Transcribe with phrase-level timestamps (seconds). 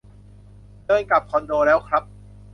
[0.85, 2.03] เดินกลับคอนโดแล้วครับ